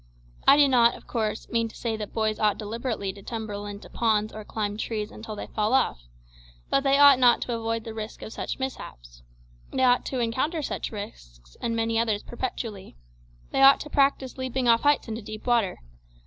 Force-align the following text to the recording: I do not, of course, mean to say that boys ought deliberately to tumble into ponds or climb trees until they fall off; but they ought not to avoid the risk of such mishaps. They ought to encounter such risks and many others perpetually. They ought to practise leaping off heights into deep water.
I 0.47 0.57
do 0.57 0.67
not, 0.67 0.95
of 0.95 1.05
course, 1.05 1.47
mean 1.49 1.67
to 1.67 1.75
say 1.75 1.95
that 1.95 2.11
boys 2.11 2.39
ought 2.39 2.57
deliberately 2.57 3.13
to 3.13 3.21
tumble 3.21 3.67
into 3.67 3.87
ponds 3.87 4.33
or 4.33 4.43
climb 4.43 4.75
trees 4.75 5.11
until 5.11 5.35
they 5.35 5.45
fall 5.45 5.73
off; 5.73 6.07
but 6.71 6.79
they 6.81 6.97
ought 6.97 7.19
not 7.19 7.39
to 7.41 7.53
avoid 7.53 7.83
the 7.83 7.93
risk 7.93 8.23
of 8.23 8.33
such 8.33 8.57
mishaps. 8.57 9.21
They 9.71 9.83
ought 9.83 10.03
to 10.07 10.17
encounter 10.17 10.63
such 10.63 10.91
risks 10.91 11.55
and 11.61 11.75
many 11.75 11.99
others 11.99 12.23
perpetually. 12.23 12.97
They 13.51 13.61
ought 13.61 13.79
to 13.81 13.91
practise 13.91 14.39
leaping 14.39 14.67
off 14.67 14.81
heights 14.81 15.07
into 15.07 15.21
deep 15.21 15.45
water. 15.45 15.77